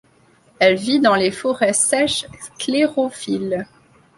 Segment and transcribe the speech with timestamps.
[0.57, 3.67] Elle vit dans les forêts sèches sclérophylles.